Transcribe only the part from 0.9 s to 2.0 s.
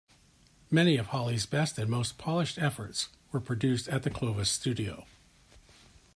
of Holly's best and